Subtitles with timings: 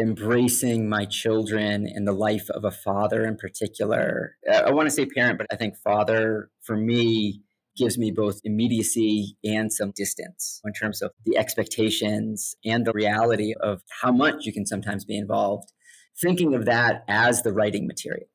[0.00, 4.36] embracing my children and the life of a father in particular.
[4.50, 7.42] I want to say parent, but I think father for me
[7.76, 13.54] gives me both immediacy and some distance in terms of the expectations and the reality
[13.60, 15.72] of how much you can sometimes be involved.
[16.20, 18.26] Thinking of that as the writing material.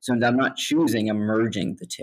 [0.00, 2.02] So I'm not choosing, I'm merging the two,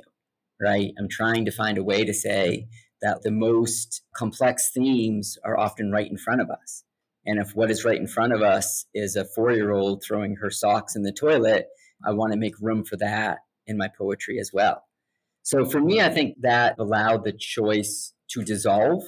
[0.61, 0.91] right?
[0.97, 2.67] I'm trying to find a way to say
[3.01, 6.83] that the most complex themes are often right in front of us.
[7.29, 10.37] And if what is right in front of us is a four year old throwing
[10.37, 11.67] her socks in the toilet,
[12.03, 14.81] I want to make room for that in my poetry as well.
[15.43, 19.03] So for me, I think that allowed the choice to dissolve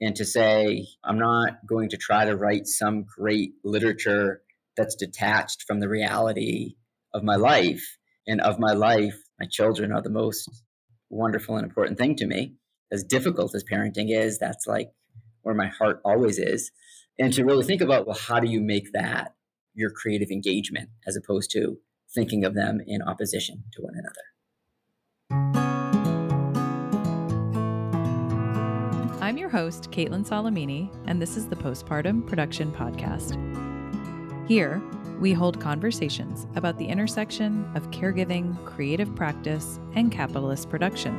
[0.00, 4.42] and to say, I'm not going to try to write some great literature
[4.76, 6.74] that's detached from the reality
[7.14, 7.96] of my life.
[8.26, 10.50] And of my life, my children are the most
[11.10, 12.54] wonderful and important thing to me.
[12.90, 14.90] As difficult as parenting is, that's like
[15.42, 16.72] where my heart always is.
[17.22, 19.36] And to really think about, well, how do you make that
[19.74, 21.78] your creative engagement as opposed to
[22.12, 24.24] thinking of them in opposition to one another?
[29.22, 33.38] I'm your host, Kaitlin Solimine, and this is the Postpartum Production Podcast.
[34.48, 34.82] Here,
[35.20, 41.14] we hold conversations about the intersection of caregiving, creative practice, and capitalist production,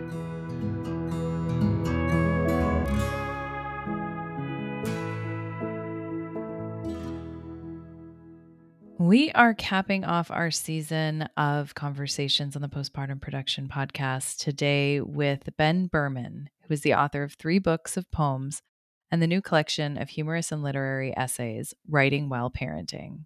[8.99, 15.49] We are capping off our season of conversations on the Postpartum Production podcast today with
[15.57, 18.61] Ben Berman, who is the author of three books of poems
[19.11, 23.25] and the new collection of humorous and literary essays, Writing While Parenting.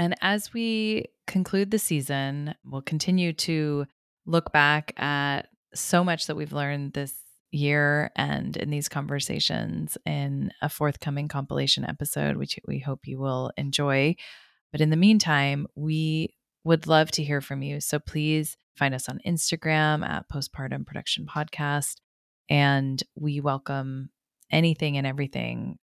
[0.00, 3.84] and as we conclude the season, we'll continue to
[4.24, 7.14] look back at so much that we've learned this
[7.50, 13.52] year and in these conversations in a forthcoming compilation episode, which we hope you will
[13.58, 14.16] enjoy.
[14.72, 17.80] But in the meantime, we would love to hear from you.
[17.80, 21.96] So please find us on Instagram at Postpartum Production Podcast.
[22.48, 24.10] And we welcome
[24.50, 25.78] anything and everything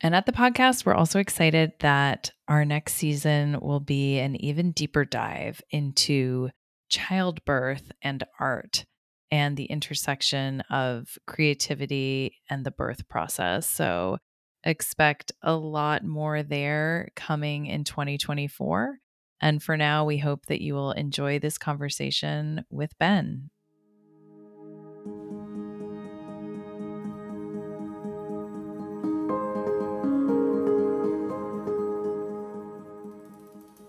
[0.00, 4.70] and at the podcast, we're also excited that our next season will be an even
[4.70, 6.50] deeper dive into
[6.88, 8.84] childbirth and art
[9.32, 13.68] and the intersection of creativity and the birth process.
[13.68, 14.18] So
[14.64, 18.98] expect a lot more there coming in 2024.
[19.40, 23.50] And for now, we hope that you will enjoy this conversation with Ben.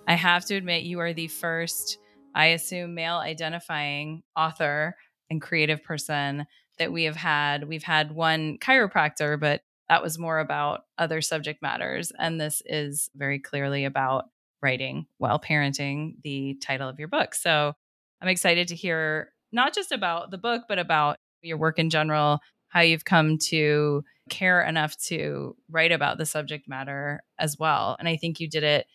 [0.07, 1.99] I have to admit, you are the first,
[2.33, 4.95] I assume, male identifying author
[5.29, 6.47] and creative person
[6.79, 7.67] that we have had.
[7.67, 12.11] We've had one chiropractor, but that was more about other subject matters.
[12.17, 14.25] And this is very clearly about
[14.61, 17.33] writing while parenting, the title of your book.
[17.33, 17.73] So
[18.21, 22.39] I'm excited to hear not just about the book, but about your work in general,
[22.67, 27.95] how you've come to care enough to write about the subject matter as well.
[27.97, 28.85] And I think you did it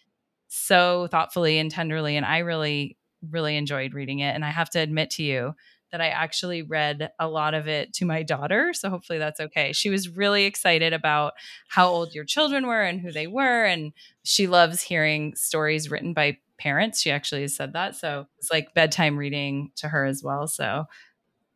[0.47, 2.17] so thoughtfully and tenderly.
[2.17, 2.97] And I really,
[3.29, 4.35] really enjoyed reading it.
[4.35, 5.55] And I have to admit to you
[5.95, 8.73] that I actually read a lot of it to my daughter.
[8.73, 9.73] So hopefully that's okay.
[9.73, 11.35] She was really excited about
[11.69, 13.65] how old your children were and who they were.
[13.65, 13.93] And
[14.25, 17.01] she loves hearing stories written by parents.
[17.01, 17.95] She actually has said that.
[17.95, 20.49] So it's like bedtime reading to her as well.
[20.49, 20.87] So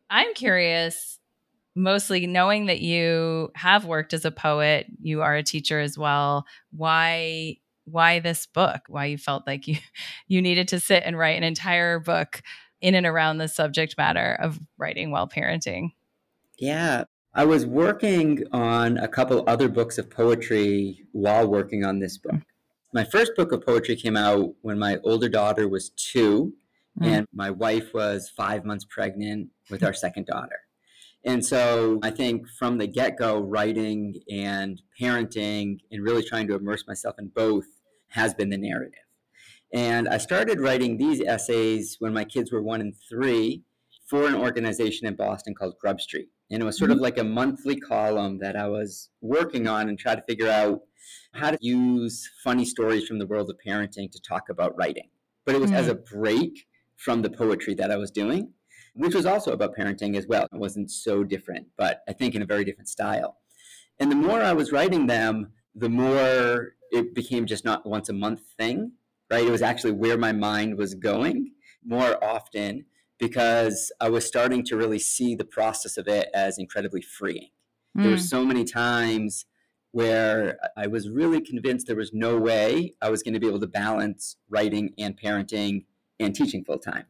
[0.09, 1.19] I'm curious,
[1.75, 6.45] mostly knowing that you have worked as a poet, you are a teacher as well.
[6.71, 9.79] Why why this book, why you felt like you
[10.29, 12.41] you needed to sit and write an entire book
[12.81, 15.93] in and around the subject matter of writing while parenting.
[16.57, 22.17] Yeah, I was working on a couple other books of poetry while working on this
[22.17, 22.41] book.
[22.93, 26.53] My first book of poetry came out when my older daughter was two,
[26.99, 27.07] Mm.
[27.07, 30.61] And my wife was five months pregnant with our second daughter.
[31.25, 36.55] And so I think from the get go, writing and parenting and really trying to
[36.55, 37.65] immerse myself in both
[38.09, 38.99] has been the narrative.
[39.73, 43.63] And I started writing these essays when my kids were one and three
[44.07, 46.29] for an organization in Boston called Grub Street.
[46.49, 47.03] And it was sort of mm-hmm.
[47.03, 50.81] like a monthly column that I was working on and try to figure out
[51.33, 55.09] how to use funny stories from the world of parenting to talk about writing.
[55.45, 55.79] But it was mm-hmm.
[55.79, 56.65] as a break
[56.97, 58.53] from the poetry that I was doing,
[58.95, 60.47] which was also about parenting as well.
[60.51, 63.37] It wasn't so different, but I think in a very different style.
[63.99, 68.13] And the more I was writing them, the more it became just not once a
[68.13, 68.93] month thing,
[69.29, 69.45] right?
[69.45, 71.51] It was actually where my mind was going
[71.85, 72.85] more often
[73.19, 77.49] because I was starting to really see the process of it as incredibly freeing.
[77.97, 78.01] Mm.
[78.01, 78.23] There were hmm.
[78.23, 79.45] so many times
[79.91, 83.59] where I was really convinced there was no way I was going to be able
[83.59, 85.85] to balance writing and parenting
[86.19, 87.05] and teaching full time.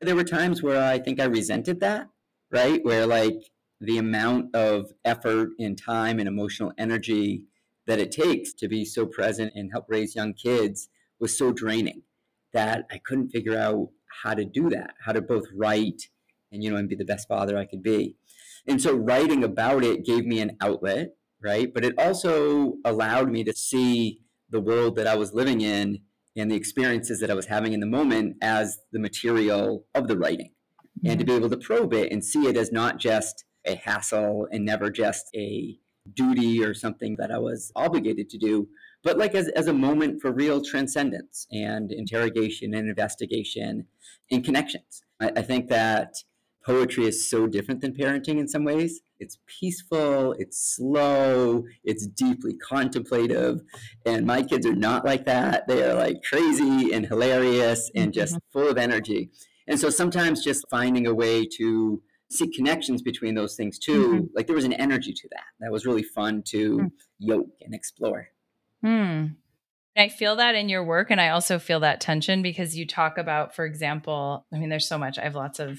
[0.00, 2.08] There were times where I think I resented that,
[2.50, 2.84] right?
[2.84, 3.50] Where like
[3.80, 7.42] the amount of effort and time and emotional energy
[7.86, 10.88] that it takes to be so present and help raise young kids
[11.22, 12.02] was so draining
[12.52, 13.88] that I couldn't figure out
[14.22, 16.02] how to do that, how to both write
[16.50, 18.16] and you know and be the best father I could be.
[18.66, 21.72] And so writing about it gave me an outlet, right?
[21.72, 24.20] But it also allowed me to see
[24.50, 26.00] the world that I was living in
[26.36, 30.18] and the experiences that I was having in the moment as the material of the
[30.18, 30.50] writing.
[30.98, 31.10] Mm-hmm.
[31.10, 34.48] And to be able to probe it and see it as not just a hassle
[34.50, 35.78] and never just a
[36.14, 38.68] duty or something that I was obligated to do,
[39.02, 43.86] but like as, as a moment for real transcendence and interrogation and investigation
[44.30, 45.02] and connections.
[45.20, 46.14] I, I think that
[46.64, 49.00] poetry is so different than parenting in some ways.
[49.18, 53.60] It's peaceful, it's slow, it's deeply contemplative.
[54.06, 55.66] And my kids are not like that.
[55.66, 58.58] They are like crazy and hilarious and just mm-hmm.
[58.58, 59.30] full of energy.
[59.66, 64.26] And so sometimes just finding a way to see connections between those things too, mm-hmm.
[64.34, 66.90] like there was an energy to that that was really fun to mm.
[67.18, 68.28] yoke and explore.
[68.82, 69.26] Hmm.
[69.96, 71.10] I feel that in your work.
[71.10, 74.88] And I also feel that tension because you talk about, for example, I mean, there's
[74.88, 75.18] so much.
[75.18, 75.78] I have lots of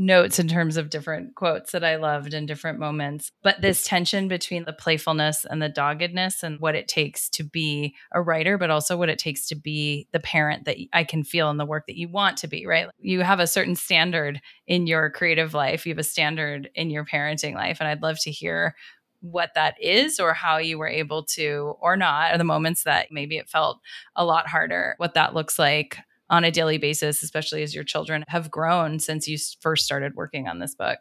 [0.00, 3.30] notes in terms of different quotes that I loved in different moments.
[3.42, 7.94] But this tension between the playfulness and the doggedness and what it takes to be
[8.12, 11.50] a writer, but also what it takes to be the parent that I can feel
[11.50, 12.88] in the work that you want to be, right?
[12.98, 17.04] You have a certain standard in your creative life, you have a standard in your
[17.04, 17.78] parenting life.
[17.80, 18.74] And I'd love to hear
[19.20, 23.08] what that is or how you were able to or not or the moments that
[23.10, 23.80] maybe it felt
[24.16, 28.24] a lot harder what that looks like on a daily basis especially as your children
[28.28, 31.00] have grown since you first started working on this book.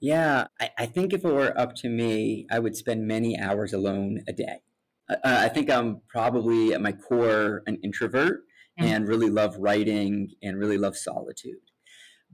[0.00, 3.72] Yeah i, I think if it were up to me i would spend many hours
[3.72, 4.60] alone a day.
[5.08, 8.44] I, I think i'm probably at my core an introvert
[8.80, 8.84] mm-hmm.
[8.86, 11.60] and really love writing and really love solitude.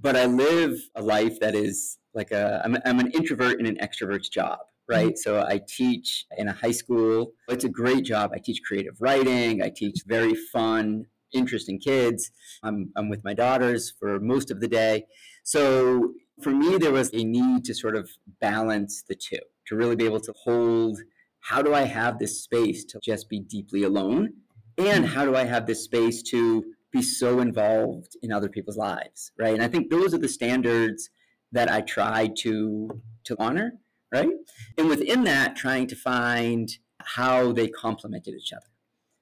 [0.01, 3.77] But i live a life that is like a I'm, I'm an introvert in an
[3.77, 4.59] extrovert's job
[4.89, 5.15] right?
[5.15, 5.17] Mm-hmm.
[5.17, 7.33] so i teach in a high school.
[7.49, 8.33] It's a great job.
[8.35, 9.63] I teach creative writing.
[9.63, 12.31] I teach very fun interesting kids.
[12.63, 15.05] I'm, I'm with my daughters for most of the day.
[15.45, 18.11] So for me there was a need to sort of
[18.41, 20.99] balance the two to really be able to hold
[21.43, 24.33] how do i have this space to just be deeply alone?
[24.79, 25.15] And mm-hmm.
[25.15, 29.55] how do i have this space to be so involved in other people's lives right?
[29.55, 31.11] And i think those are the standards
[31.53, 33.75] that I try to to honor,
[34.13, 34.31] right?
[34.79, 36.71] And within that, trying to find
[37.01, 38.67] how they complemented each other.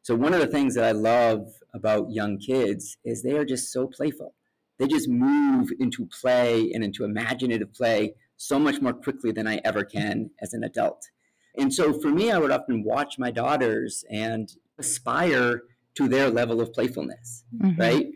[0.03, 3.73] So one of the things that I love about young kids is they are just
[3.73, 4.35] so playful.
[4.79, 9.61] They just move into play and into imaginative play so much more quickly than I
[9.65, 11.11] ever can as an adult.
[11.57, 14.49] And so for me, I would often watch my daughters and
[14.79, 15.63] aspire
[15.97, 17.81] to their level of playfulness, mm-hmm.
[17.81, 18.07] right?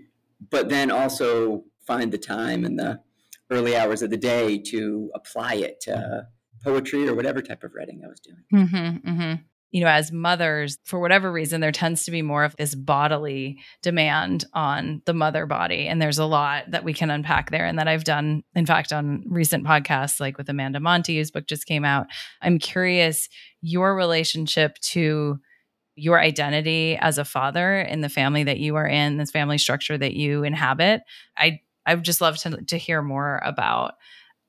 [0.51, 3.01] But then also find the time and the
[3.53, 6.27] early hours of the day to apply it to
[6.65, 8.67] poetry or whatever type of writing I was doing.
[8.67, 9.43] Mm-hmm, mm-hmm.
[9.73, 13.59] You know, as mothers, for whatever reason, there tends to be more of this bodily
[13.83, 15.89] demand on the mother body.
[15.89, 18.93] And there's a lot that we can unpack there and that I've done, in fact,
[18.93, 22.07] on recent podcasts, like with Amanda Montei, whose book just came out.
[22.43, 23.31] I'm curious
[23.63, 25.39] your relationship to
[25.95, 29.97] your identity as a father in the family that you are in, this family structure
[29.97, 31.03] that you inhabit.
[31.37, 33.95] I I would just love to, to hear more about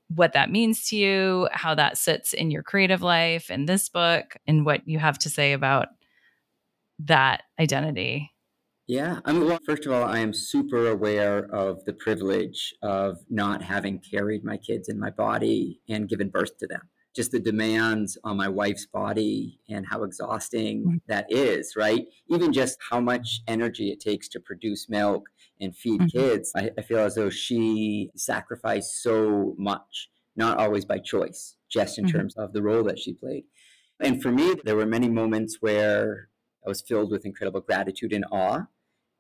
[0.09, 4.35] what that means to you, how that sits in your creative life in this book,
[4.45, 5.87] and what you have to say about
[6.99, 8.29] that identity.
[8.85, 13.17] Yeah, I mean, well, first of all, I am super aware of the privilege of
[13.29, 16.81] not having carried my kids in my body and given birth to them.
[17.15, 20.97] just the demands on my wife's body and how exhausting mm-hmm.
[21.07, 22.05] that is, right?
[22.29, 25.29] Even just how much energy it takes to produce milk
[25.60, 26.17] and feed mm-hmm.
[26.17, 26.51] kids.
[26.55, 32.05] I, I feel as though she sacrificed so much, not always by choice, just in
[32.05, 32.17] mm-hmm.
[32.17, 33.43] terms of the role that she played.
[34.00, 36.29] And for me, there were many moments where
[36.65, 38.65] I was filled with incredible gratitude and awe,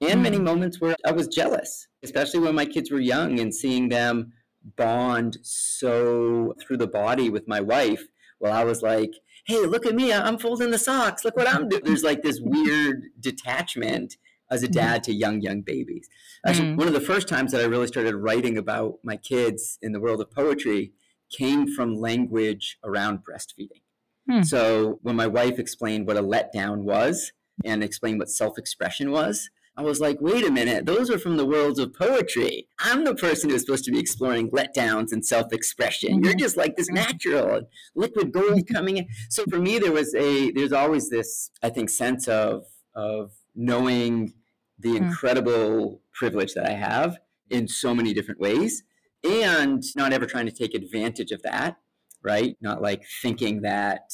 [0.01, 0.43] and many mm.
[0.43, 4.33] moments where I was jealous, especially when my kids were young and seeing them
[4.75, 8.03] bond so through the body with my wife.
[8.39, 9.11] Well, I was like,
[9.45, 11.23] hey, look at me, I'm folding the socks.
[11.23, 11.83] Look what I'm doing.
[11.85, 14.17] There's like this weird detachment
[14.51, 14.73] as a mm-hmm.
[14.73, 16.07] dad to young, young babies.
[16.45, 16.77] Actually, mm-hmm.
[16.77, 19.99] one of the first times that I really started writing about my kids in the
[19.99, 20.93] world of poetry
[21.35, 23.81] came from language around breastfeeding.
[24.29, 24.43] Hmm.
[24.43, 27.33] So when my wife explained what a letdown was
[27.65, 31.35] and explained what self expression was, I was like, wait a minute, those are from
[31.35, 32.67] the worlds of poetry.
[32.79, 36.11] I'm the person who's supposed to be exploring letdowns and self expression.
[36.11, 36.25] Mm-hmm.
[36.25, 37.63] You're just like this natural
[37.95, 38.73] liquid gold mm-hmm.
[38.73, 39.07] coming in.
[39.29, 44.33] So for me, there was a, there's always this, I think, sense of, of knowing
[44.79, 44.97] the mm.
[44.97, 47.17] incredible privilege that I have
[47.49, 48.83] in so many different ways
[49.23, 51.77] and not ever trying to take advantage of that,
[52.23, 52.57] right?
[52.61, 54.11] Not like thinking that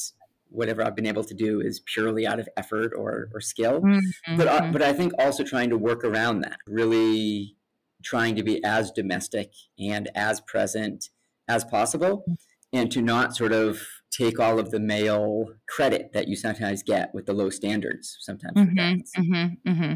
[0.48, 3.80] whatever I've been able to do is purely out of effort or, or skill.
[3.80, 4.36] Mm-hmm.
[4.36, 7.56] But, uh, but I think also trying to work around that, really
[8.02, 11.10] trying to be as domestic and as present
[11.48, 12.24] as possible
[12.72, 13.80] and to not sort of
[14.10, 18.56] take all of the male credit that you sometimes get with the low standards sometimes.
[18.56, 19.94] Mm-hmm, mm-hmm, mm-hmm.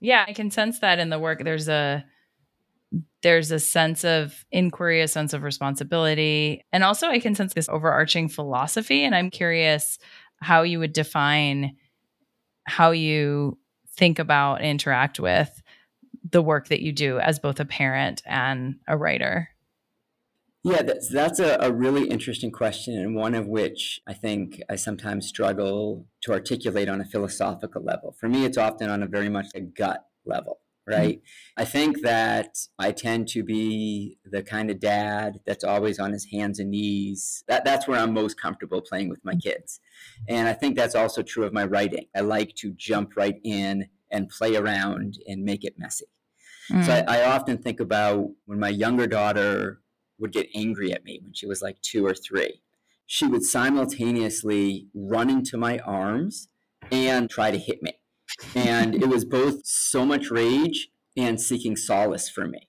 [0.00, 1.42] Yeah, I can sense that in the work.
[1.42, 2.04] There's a
[3.22, 7.68] there's a sense of inquiry, a sense of responsibility, and also I can sense this
[7.68, 9.04] overarching philosophy.
[9.04, 9.98] And I'm curious
[10.40, 11.76] how you would define
[12.64, 13.58] how you
[13.96, 15.62] think about interact with
[16.30, 19.48] the work that you do as both a parent and a writer.
[20.64, 24.74] Yeah, that's, that's a, a really interesting question, and one of which I think I
[24.74, 28.16] sometimes struggle to articulate on a philosophical level.
[28.18, 31.18] For me, it's often on a very much a gut level, right?
[31.18, 31.62] Mm-hmm.
[31.62, 36.26] I think that I tend to be the kind of dad that's always on his
[36.32, 37.44] hands and knees.
[37.46, 39.42] That, that's where I'm most comfortable playing with my mm.
[39.42, 39.80] kids.
[40.28, 42.06] And I think that's also true of my writing.
[42.16, 46.06] I like to jump right in and play around and make it messy.
[46.70, 46.82] Mm-hmm.
[46.82, 47.08] So I, mm.
[47.08, 49.80] I often think about when my younger daughter
[50.18, 52.62] would get angry at me when she was like two or three.
[53.06, 56.48] She would simultaneously run into my arms
[56.90, 57.94] and try to hit me.
[58.54, 62.68] And it was both so much rage and seeking solace for me.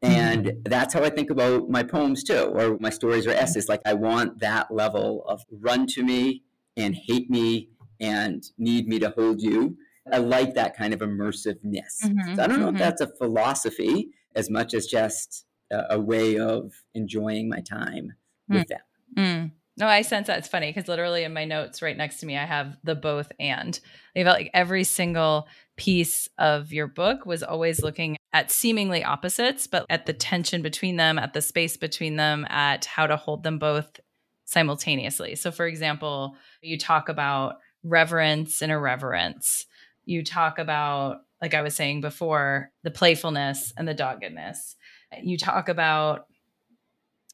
[0.00, 3.68] And that's how I think about my poems too, or my stories or essays.
[3.68, 6.42] Like I want that level of run to me
[6.76, 9.76] and hate me and need me to hold you.
[10.12, 12.04] I like that kind of immersiveness.
[12.04, 12.76] Mm-hmm, so I don't know mm-hmm.
[12.76, 18.14] if that's a philosophy as much as just a, a way of enjoying my time
[18.48, 18.68] with mm.
[18.68, 18.80] them.
[19.16, 19.50] Mm.
[19.78, 22.36] No, I sense that it's funny because literally in my notes right next to me,
[22.36, 23.78] I have the both and.
[24.16, 25.46] I felt like every single
[25.76, 30.96] piece of your book was always looking at seemingly opposites, but at the tension between
[30.96, 34.00] them, at the space between them, at how to hold them both
[34.44, 35.36] simultaneously.
[35.36, 39.66] So, for example, you talk about reverence and irreverence.
[40.04, 44.74] You talk about, like I was saying before, the playfulness and the doggedness.
[45.22, 46.26] You talk about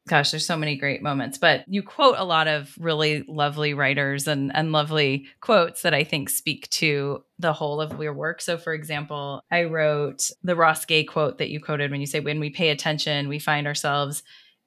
[0.07, 4.27] gosh, there's so many great moments, but you quote a lot of really lovely writers
[4.27, 8.41] and, and lovely quotes that I think speak to the whole of your work.
[8.41, 12.19] So, for example, I wrote the Ross Gay quote that you quoted when you say,
[12.19, 14.21] When we pay attention, we find ourselves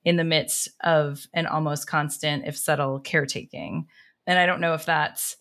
[0.05, 3.87] in the midst of an almost constant, if subtle, caretaking.
[4.27, 5.37] And I don't know if that's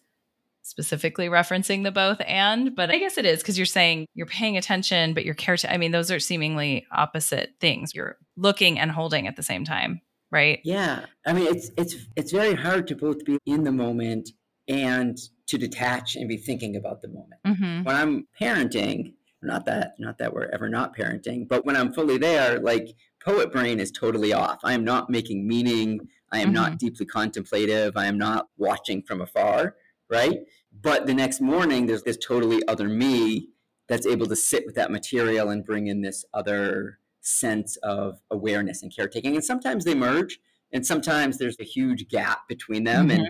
[0.68, 4.58] specifically referencing the both and, but I guess it is because you're saying you're paying
[4.58, 5.56] attention, but you're care.
[5.68, 7.96] I mean, those are seemingly opposite things.
[7.96, 10.60] You're looking and holding at the same time, right?
[10.66, 11.06] Yeah.
[11.26, 14.32] I mean, it's it's it's very hard to both be in the moment
[14.68, 17.42] and to detach and be thinking about the moment.
[17.48, 17.84] Mm-hmm.
[17.84, 22.18] When I'm parenting, not that not that we're ever not parenting, but when I'm fully
[22.18, 22.90] there, like
[23.24, 24.60] poet brain is totally off.
[24.66, 26.10] I am not making meaning.
[26.30, 26.56] I am mm-hmm.
[26.56, 27.96] not deeply contemplative.
[27.96, 29.76] I am not watching from afar
[30.10, 30.40] right?
[30.82, 33.50] But the next morning, there's this totally other me
[33.88, 38.84] that's able to sit with that material and bring in this other sense of awareness
[38.84, 39.36] and caretaking.
[39.36, 40.40] And sometimes they merge,
[40.72, 43.10] and sometimes there's a huge gap between them.
[43.10, 43.20] Mm-hmm.
[43.22, 43.30] And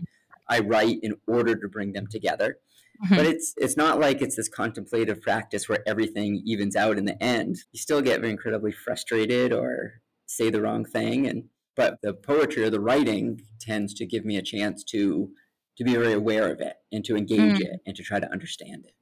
[0.49, 2.57] I write in order to bring them together.
[3.05, 3.15] Mm-hmm.
[3.15, 7.21] But it's it's not like it's this contemplative practice where everything evens out in the
[7.21, 7.57] end.
[7.71, 11.43] You still get incredibly frustrated or say the wrong thing, and
[11.75, 15.29] but the poetry or the writing tends to give me a chance to
[15.77, 17.61] to be very aware of it and to engage mm.
[17.61, 18.93] it and to try to understand it.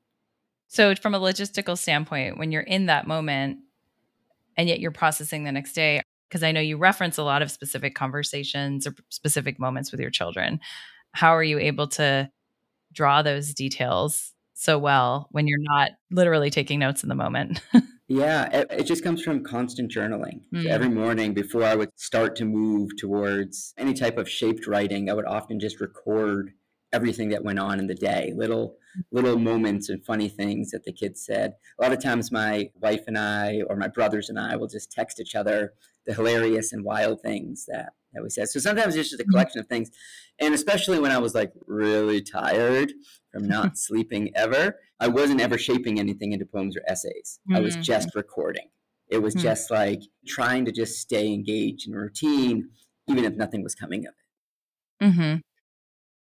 [0.68, 3.60] So, from a logistical standpoint, when you're in that moment
[4.58, 7.52] and yet you're processing the next day, because I know you reference a lot of
[7.52, 10.60] specific conversations or specific moments with your children.
[11.14, 12.30] How are you able to
[12.92, 17.62] draw those details so well when you're not literally taking notes in the moment?
[18.08, 20.42] yeah, it, it, just comes from constant journaling.
[20.54, 20.64] Mm.
[20.64, 25.10] So every morning before I would start to move towards any type of shaped writing,
[25.10, 26.52] I would often just record
[26.94, 28.78] everything that went on in the day, little
[29.12, 31.56] little moments and funny things that the kids said.
[31.80, 34.92] A lot of times my wife and I or my brothers and I will just
[34.92, 35.74] text each other
[36.06, 38.50] the hilarious and wild things that that we said.
[38.50, 39.32] So sometimes it's just a mm-hmm.
[39.32, 39.92] collection of things.
[40.40, 42.94] And especially when I was like really tired
[43.32, 47.40] from not sleeping ever, I wasn't ever shaping anything into poems or essays.
[47.50, 47.58] Mm-hmm.
[47.58, 47.84] I was mm-hmm.
[47.84, 48.70] just recording.
[49.10, 49.44] It was mm-hmm.
[49.44, 52.70] just like trying to just stay engaged in routine,
[53.08, 55.06] even if nothing was coming of it.
[55.06, 55.38] Mm-hmm.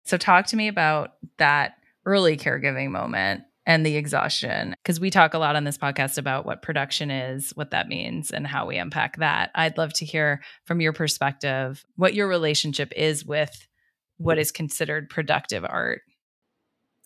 [0.08, 1.74] So, talk to me about that
[2.06, 6.46] early caregiving moment and the exhaustion because we talk a lot on this podcast about
[6.46, 9.50] what production is, what that means, and how we unpack that.
[9.54, 13.68] I'd love to hear from your perspective what your relationship is with
[14.16, 16.00] what is considered productive art.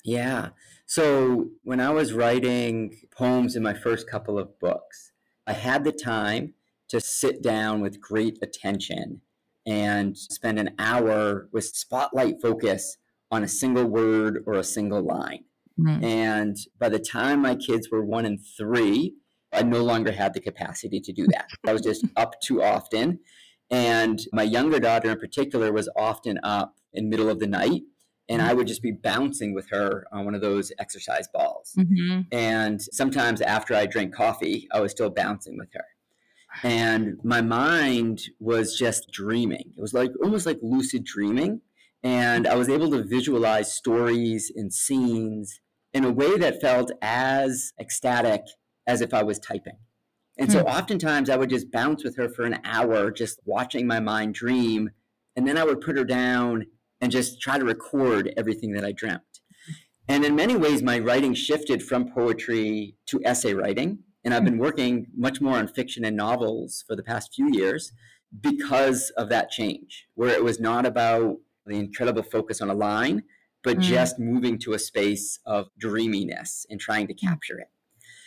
[0.04, 0.50] Yeah.
[0.86, 5.10] So, when I was writing poems in my first couple of books,
[5.44, 6.54] I had the time
[6.90, 9.22] to sit down with great attention
[9.66, 12.96] and spend an hour with spotlight focus
[13.30, 15.44] on a single word or a single line.
[15.78, 16.04] Mm-hmm.
[16.04, 19.14] And by the time my kids were one and three,
[19.52, 21.48] I no longer had the capacity to do that.
[21.66, 23.20] I was just up too often.
[23.70, 27.82] And my younger daughter in particular was often up in middle of the night
[28.28, 31.72] and I would just be bouncing with her on one of those exercise balls.
[31.76, 32.22] Mm-hmm.
[32.30, 35.84] And sometimes after I drank coffee, I was still bouncing with her
[36.62, 39.72] and my mind was just dreaming.
[39.76, 41.60] It was like almost like lucid dreaming.
[42.02, 45.60] And I was able to visualize stories and scenes
[45.92, 48.42] in a way that felt as ecstatic
[48.86, 49.78] as if I was typing.
[50.38, 50.66] And so hmm.
[50.66, 54.90] oftentimes I would just bounce with her for an hour, just watching my mind dream.
[55.36, 56.66] And then I would put her down
[57.00, 59.22] and just try to record everything that I dreamt.
[60.08, 64.58] And in many ways, my writing shifted from poetry to essay writing and I've been
[64.58, 67.92] working much more on fiction and novels for the past few years
[68.40, 71.36] because of that change, where it was not about
[71.66, 73.22] the incredible focus on a line,
[73.62, 73.82] but mm.
[73.82, 77.68] just moving to a space of dreaminess and trying to capture it.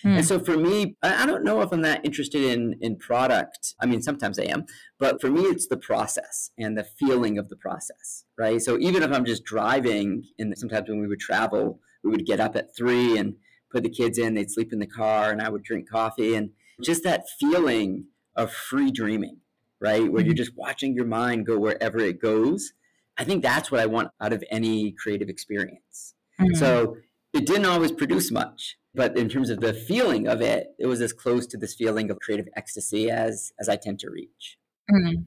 [0.05, 0.17] Mm.
[0.17, 3.73] And so for me, I don't know if I'm that interested in in product.
[3.81, 4.65] I mean, sometimes I am,
[4.99, 8.61] but for me, it's the process and the feeling of the process, right?
[8.61, 12.39] So even if I'm just driving, and sometimes when we would travel, we would get
[12.39, 13.35] up at three and
[13.71, 16.35] put the kids in, they'd sleep in the car, and I would drink coffee.
[16.35, 16.51] And
[16.81, 19.37] just that feeling of free dreaming,
[19.79, 20.01] right?
[20.01, 20.27] Where mm-hmm.
[20.27, 22.73] you're just watching your mind go wherever it goes.
[23.17, 26.15] I think that's what I want out of any creative experience.
[26.39, 26.55] Mm-hmm.
[26.55, 26.97] So
[27.33, 31.01] it didn't always produce much, but in terms of the feeling of it, it was
[31.01, 34.57] as close to this feeling of creative ecstasy as as I tend to reach.
[34.91, 35.23] Mm-hmm.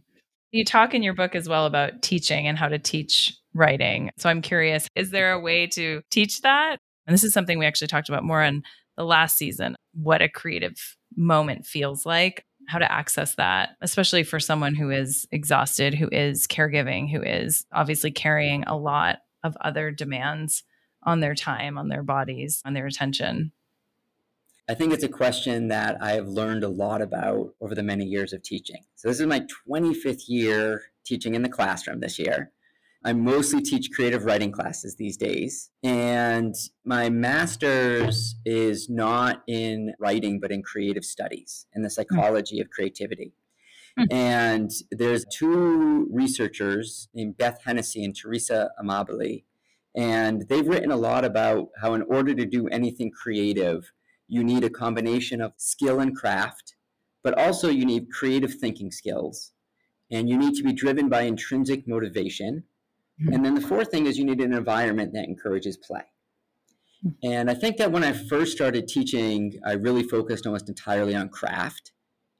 [0.51, 4.11] You talk in your book as well about teaching and how to teach writing.
[4.17, 6.79] So I'm curious, is there a way to teach that?
[7.09, 8.63] And this is something we actually talked about more in
[8.97, 14.39] the last season what a creative moment feels like, how to access that, especially for
[14.39, 19.91] someone who is exhausted, who is caregiving, who is obviously carrying a lot of other
[19.91, 20.63] demands
[21.03, 23.53] on their time, on their bodies, on their attention.
[24.69, 28.05] I think it's a question that I have learned a lot about over the many
[28.05, 28.85] years of teaching.
[28.97, 32.53] So, this is my 25th year teaching in the classroom this year.
[33.05, 35.71] I mostly teach creative writing classes these days.
[35.85, 42.71] And my master's is not in writing, but in creative studies and the psychology of
[42.71, 43.35] creativity.
[43.97, 44.05] Hmm.
[44.11, 49.45] And there's two researchers named Beth Hennessey and Teresa Amabile.
[49.97, 53.93] And they've written a lot about how, in order to do anything creative,
[54.27, 56.75] you need a combination of skill and craft,
[57.23, 59.53] but also you need creative thinking skills.
[60.11, 62.78] And you need to be driven by intrinsic motivation Mm-hmm.
[63.21, 66.03] And then the fourth thing is you need an environment that encourages play.
[67.03, 67.11] Hmm.
[67.23, 71.29] And I think that when I first started teaching, I really focused almost entirely on
[71.29, 71.93] craft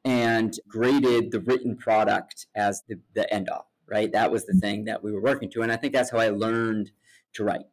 [0.05, 4.13] and graded the written product as the, the end all, right?
[4.13, 4.61] That was the hmm.
[4.61, 5.63] thing that we were working to.
[5.63, 6.93] And I think that's how I learned
[7.35, 7.67] to write.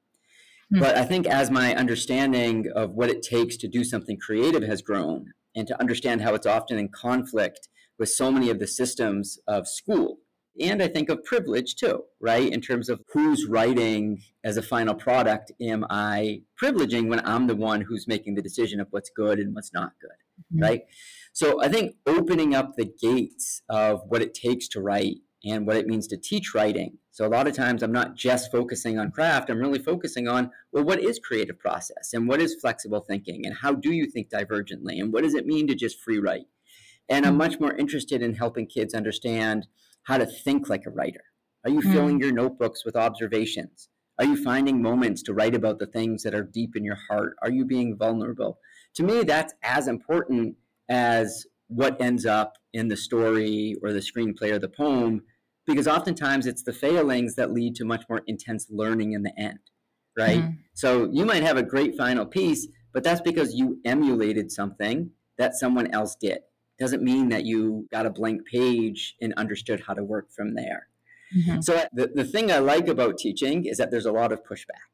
[0.74, 0.80] Mm-hmm.
[0.80, 4.82] But I think as my understanding of what it takes to do something creative has
[4.82, 9.38] grown and to understand how it's often in conflict with so many of the systems
[9.48, 10.18] of school
[10.60, 12.52] and I think of privilege too, right?
[12.52, 17.56] In terms of who's writing as a final product, am I privileging when I'm the
[17.56, 20.12] one who's making the decision of what's good and what's not good,
[20.54, 20.64] mm-hmm.
[20.64, 20.82] right?
[21.34, 25.78] So I think opening up the gates of what it takes to write and what
[25.78, 26.98] it means to teach writing.
[27.12, 30.52] So a lot of times I'm not just focusing on craft, I'm really focusing on,
[30.72, 34.30] well, what is creative process and what is flexible thinking and how do you think
[34.30, 36.48] divergently and what does it mean to just free write?
[37.08, 39.68] And I'm much more interested in helping kids understand
[40.06, 41.24] how to think like a writer.
[41.64, 43.90] Are you filling your notebooks with observations?
[44.20, 47.36] Are you finding moments to write about the things that are deep in your heart?
[47.42, 48.60] Are you being vulnerable?
[48.96, 50.56] To me, that's as important
[50.90, 55.24] as what ends up in the story or the screenplay or the poem,
[55.66, 59.60] because oftentimes it's the failings that lead to much more intense learning in the end,
[60.18, 60.44] right?
[60.44, 60.52] Mm-hmm.
[60.76, 65.56] So you might have a great final piece, but that's because you emulated something that
[65.56, 66.40] someone else did.
[66.78, 70.88] Doesn't mean that you got a blank page and understood how to work from there.
[71.36, 71.62] Mm-hmm.
[71.62, 74.88] So the, the thing I like about teaching is that there's a lot of pushback,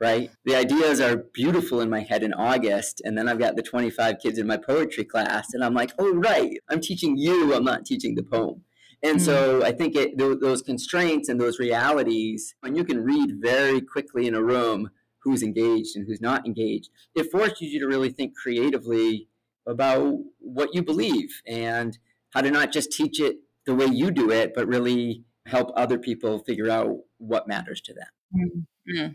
[0.00, 0.30] right?
[0.44, 4.16] The ideas are beautiful in my head in August, and then I've got the 25
[4.22, 7.84] kids in my poetry class, and I'm like, oh, right, I'm teaching you, I'm not
[7.84, 8.64] teaching the poem.
[9.02, 9.24] And mm-hmm.
[9.24, 13.80] so I think it, th- those constraints and those realities, when you can read very
[13.80, 18.10] quickly in a room who's engaged and who's not engaged, it forces you to really
[18.10, 19.28] think creatively
[19.68, 21.98] about what you believe and
[22.30, 25.98] how to not just teach it the way you do it, but really help other
[25.98, 28.50] people figure out what matters to them.
[28.88, 29.12] Mm-hmm.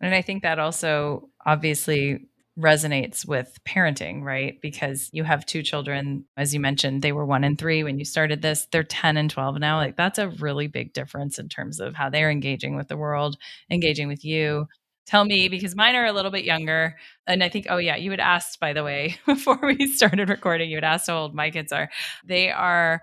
[0.00, 4.60] And I think that also obviously resonates with parenting, right?
[4.60, 8.04] Because you have two children, as you mentioned, they were one and three when you
[8.04, 8.66] started this.
[8.70, 9.78] They're 10 and 12 now.
[9.78, 13.36] Like that's a really big difference in terms of how they're engaging with the world,
[13.70, 14.68] engaging with you.
[15.06, 16.96] Tell me, because mine are a little bit younger.
[17.26, 20.70] And I think, oh, yeah, you had asked, by the way, before we started recording,
[20.70, 21.90] you had asked how old my kids are.
[22.24, 23.02] They are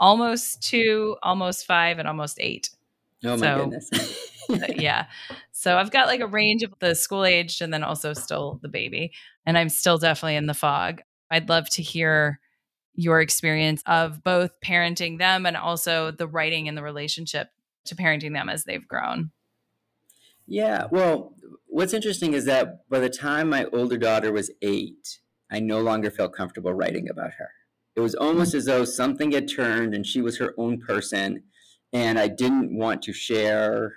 [0.00, 2.70] almost two, almost five, and almost eight.
[3.24, 3.90] Oh, my so, goodness.
[4.50, 5.06] Uh, yeah.
[5.52, 8.68] So I've got like a range of the school aged and then also still the
[8.68, 9.12] baby.
[9.46, 11.00] And I'm still definitely in the fog.
[11.30, 12.40] I'd love to hear
[12.94, 17.48] your experience of both parenting them and also the writing and the relationship
[17.86, 19.30] to parenting them as they've grown.
[20.46, 20.88] Yeah.
[20.90, 21.33] Well,
[21.74, 25.18] what's interesting is that by the time my older daughter was eight,
[25.50, 27.50] I no longer felt comfortable writing about her.
[27.96, 31.42] It was almost as though something had turned and she was her own person.
[31.92, 33.96] And I didn't want to share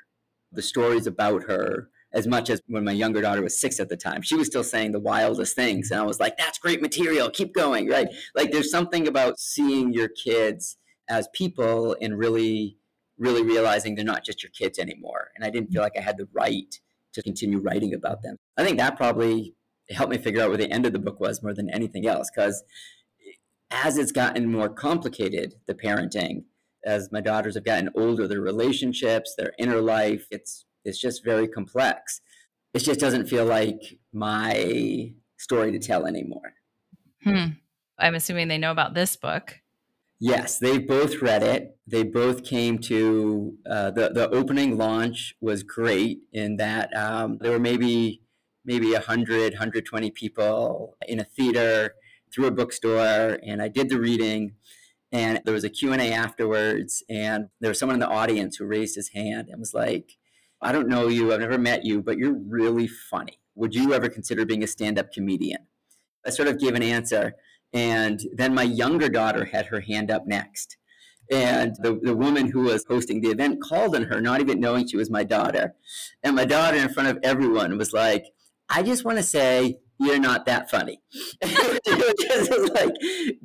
[0.52, 3.98] the stories about her as much as when my younger daughter was six at the
[3.98, 4.24] time.
[4.24, 5.92] She was still saying the wildest things.
[5.92, 7.30] And I was like, that's great material.
[7.30, 7.88] Keep going.
[7.90, 8.08] Right.
[8.34, 10.78] Like there's something about seeing your kids
[11.10, 12.80] as people and really,
[13.20, 15.30] really realizing they're not just your kids anymore.
[15.36, 16.74] And I didn't feel like I had the right
[17.18, 18.38] to continue writing about them.
[18.58, 19.56] I think that probably
[19.90, 22.30] helped me figure out where the end of the book was more than anything else.
[22.34, 22.64] Because
[23.72, 26.44] as it's gotten more complicated, the parenting,
[26.86, 31.48] as my daughters have gotten older, their relationships, their inner life, it's it's just very
[31.48, 32.22] complex.
[32.74, 36.54] It just doesn't feel like my story to tell anymore.
[37.24, 37.46] Hmm.
[37.98, 39.60] I'm assuming they know about this book.
[40.20, 41.78] Yes, they both read it.
[41.86, 47.52] They both came to uh, the the opening launch was great in that um, there
[47.52, 48.22] were maybe
[48.66, 51.94] maybe 100 120 people in a theater
[52.34, 54.54] through a bookstore and I did the reading
[55.12, 58.96] and there was a q&a afterwards and there was someone in the audience who raised
[58.96, 60.18] his hand and was like
[60.62, 64.10] i don't know you i've never met you but you're really funny would you ever
[64.10, 65.68] consider being a stand-up comedian
[66.26, 67.36] i sort of gave an answer
[67.74, 70.78] and then my younger daughter had her hand up next
[71.30, 74.88] and the, the woman who was hosting the event called on her not even knowing
[74.88, 75.76] she was my daughter
[76.24, 78.26] and my daughter in front of everyone was like
[78.70, 81.02] i just want to say you're not that funny.
[81.42, 82.94] it was like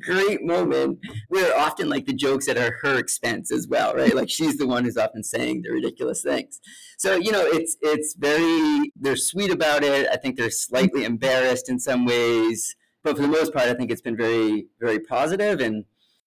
[0.05, 4.15] great moment where often like the jokes at her, her expense as well, right?
[4.15, 6.61] Like she's the one who's often saying the ridiculous things.
[6.99, 10.09] So, you know, it's it's very they're sweet about it.
[10.13, 12.77] I think they're slightly embarrassed in some ways.
[13.03, 15.85] But for the most part, I think it's been very, very positive and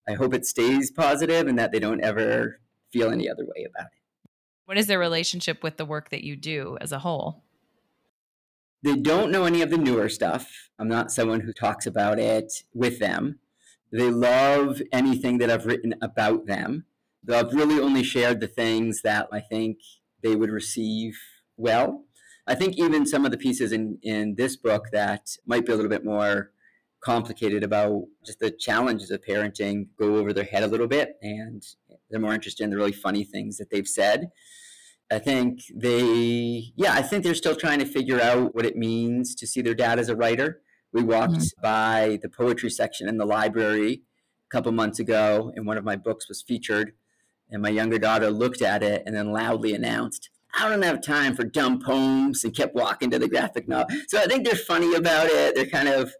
[0.07, 2.59] I hope it stays positive and that they don't ever
[2.91, 4.29] feel any other way about it.
[4.65, 7.43] What is their relationship with the work that you do as a whole?
[8.83, 10.69] They don't know any of the newer stuff.
[10.77, 13.39] I'm not someone who talks about it with them.
[13.91, 16.85] They love anything that I've written about them.
[17.23, 19.79] Though I've really only shared the things that I think
[20.21, 21.17] they would receive
[21.57, 22.03] well.
[22.45, 25.75] I think even some of the pieces in, in this book that might be a
[25.75, 26.51] little bit more
[27.05, 31.63] complicated about just the challenges of parenting go over their head a little bit and
[32.09, 34.31] they're more interested in the really funny things that they've said
[35.11, 39.35] I think they, yeah, I think they're still trying to figure out what it means
[39.35, 40.61] to see their dad as a writer.
[40.93, 41.61] We walked mm-hmm.
[41.61, 44.01] by the poetry section in the library
[44.49, 46.93] a couple months ago, and one of my books was featured.
[47.51, 51.35] And my younger daughter looked at it and then loudly announced, I don't have time
[51.35, 53.95] for dumb poems, and kept walking to the graphic novel.
[54.07, 55.53] So I think they're funny about it.
[55.53, 56.11] They're kind of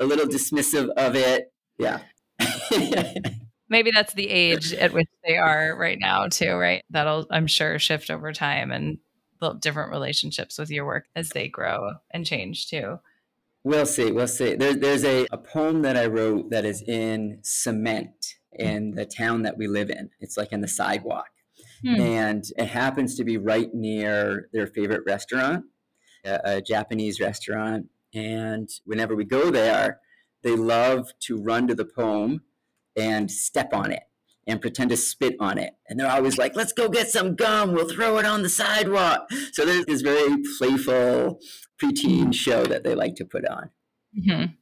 [0.00, 1.52] a little dismissive of it.
[1.78, 2.00] Yeah.
[3.68, 7.78] maybe that's the age at which they are right now too right that'll i'm sure
[7.78, 8.98] shift over time and
[9.40, 12.98] build different relationships with your work as they grow and change too
[13.66, 14.12] We'll see.
[14.12, 14.54] We'll see.
[14.54, 19.42] There, there's a, a poem that I wrote that is in cement in the town
[19.42, 20.10] that we live in.
[20.20, 21.26] It's like in the sidewalk.
[21.82, 22.00] Hmm.
[22.00, 25.64] And it happens to be right near their favorite restaurant,
[26.24, 27.86] a, a Japanese restaurant.
[28.16, 30.00] And whenever we go there,
[30.42, 32.40] they love to run to the poem
[32.96, 34.04] and step on it
[34.46, 35.74] and pretend to spit on it.
[35.86, 37.72] And they're always like, let's go get some gum.
[37.72, 39.28] We'll throw it on the sidewalk.
[39.52, 41.40] So there's this very playful
[41.82, 43.70] preteen show that they like to put on.
[44.18, 44.52] Mm-hmm.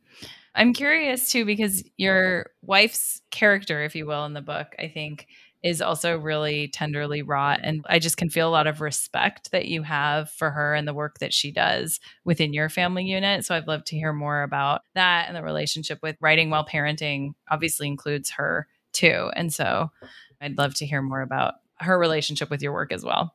[0.56, 5.28] I'm curious too, because your wife's character, if you will, in the book, I think
[5.64, 7.59] is also really tenderly wrought.
[7.62, 10.87] And I just can feel a lot of respect that you have for her and
[10.87, 13.46] the work that she does within your family unit.
[13.46, 17.33] So I'd love to hear more about that and the relationship with writing while parenting
[17.50, 19.31] obviously includes her too.
[19.35, 19.90] And so
[20.38, 23.35] I'd love to hear more about her relationship with your work as well.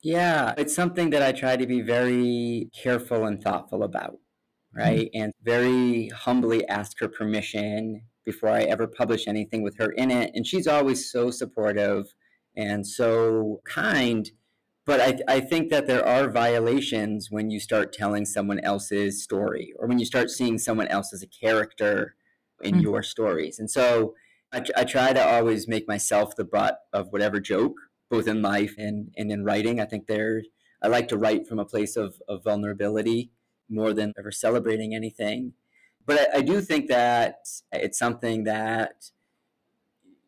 [0.00, 4.78] Yeah, it's something that I try to be very careful and thoughtful about, mm-hmm.
[4.78, 5.10] right?
[5.12, 5.22] Mm-hmm.
[5.22, 10.30] And very humbly ask her permission before I ever publish anything with her in it.
[10.34, 12.12] And she's always so supportive
[12.54, 14.30] and so kind.
[14.84, 19.72] But I, I think that there are violations when you start telling someone else's story
[19.78, 22.16] or when you start seeing someone else as a character
[22.62, 22.82] in mm-hmm.
[22.82, 23.58] your stories.
[23.58, 24.14] And so
[24.52, 27.76] I, I try to always make myself the butt of whatever joke,
[28.10, 29.80] both in life and, and in writing.
[29.80, 30.42] I think there,
[30.82, 33.30] I like to write from a place of, of vulnerability
[33.70, 35.54] more than ever celebrating anything.
[36.08, 37.36] But I, I do think that
[37.70, 39.10] it's something that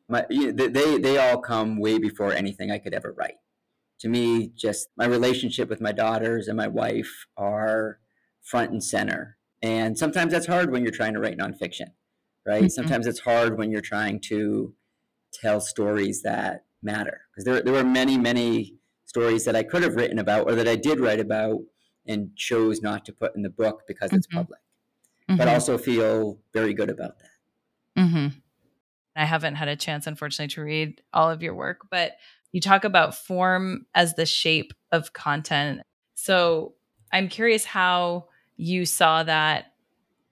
[0.09, 3.39] my, you know, they, they all come way before anything I could ever write.
[4.03, 7.99] To me, just my relationship with my daughters and my wife are
[8.41, 9.37] front and center.
[9.61, 11.89] And sometimes that's hard when you're trying to write nonfiction
[12.47, 12.65] right?
[12.65, 12.69] Mm-hmm.
[12.69, 14.75] Sometimes it's hard when you're trying to
[15.33, 19.97] tell stories that matter because there, there were many, many stories that I could have
[19.97, 21.59] written about or that I did write about
[22.07, 24.17] and chose not to put in the book because mm-hmm.
[24.17, 24.61] it's public,
[25.31, 25.39] mm-hmm.
[25.39, 28.03] but also feel very good about that.
[28.03, 28.27] Mm-hmm.
[29.17, 32.13] I haven't had a chance, unfortunately, to read all of your work, but
[32.53, 35.83] you talk about form as the shape of content.
[36.15, 36.75] So
[37.13, 39.67] I'm curious how you saw that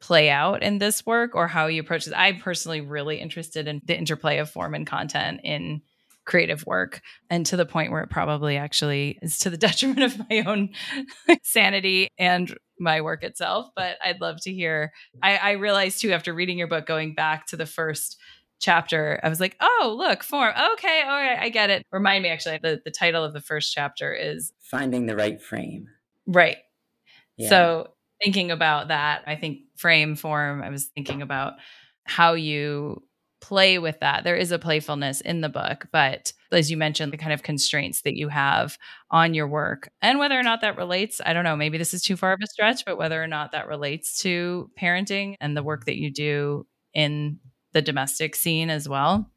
[0.00, 2.12] play out in this work or how you approach it.
[2.16, 5.82] I'm personally really interested in the interplay of form and content in
[6.28, 10.28] creative work and to the point where it probably actually is to the detriment of
[10.30, 10.68] my own
[11.42, 13.70] sanity and my work itself.
[13.74, 14.92] But I'd love to hear.
[15.22, 18.18] I, I realized too after reading your book, going back to the first
[18.60, 20.52] chapter, I was like, oh, look, form.
[20.74, 21.84] Okay, all right, I get it.
[21.90, 25.86] Remind me actually, the, the title of the first chapter is Finding the Right Frame.
[26.26, 26.58] Right.
[27.36, 27.48] Yeah.
[27.48, 27.88] So
[28.22, 31.54] thinking about that, I think frame form, I was thinking about
[32.04, 33.02] how you
[33.40, 34.24] play with that.
[34.24, 38.02] There is a playfulness in the book, but as you mentioned, the kind of constraints
[38.02, 38.78] that you have
[39.10, 42.02] on your work and whether or not that relates, I don't know, maybe this is
[42.02, 45.62] too far of a stretch, but whether or not that relates to parenting and the
[45.62, 47.38] work that you do in
[47.72, 49.30] the domestic scene as well.